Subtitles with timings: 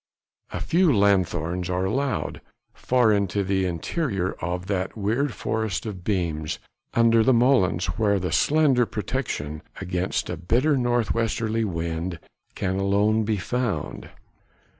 [0.51, 2.41] A few lanthorns are allowed,
[2.73, 6.57] far into the interior of that weird forest of beams
[6.95, 12.17] under the molens where slender protection against a bitter north westerly wind
[12.55, 14.09] can alone be found.